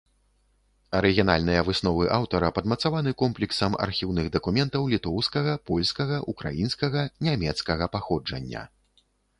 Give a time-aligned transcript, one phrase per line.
[0.99, 8.61] Арыгінальныя высновы аўтара падмацаваны комплексам архіўных дакументаў літоўскага, польскага, украінскага, нямецкага паходжання.